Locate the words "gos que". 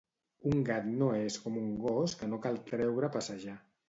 1.83-2.31